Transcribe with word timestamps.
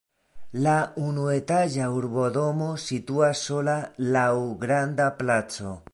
La 0.67 0.71
unuetaĝa 1.07 1.89
urbodomo 1.97 2.71
situas 2.87 3.45
sola 3.51 3.79
laŭ 4.17 4.27
granda 4.65 5.11
placo. 5.21 5.81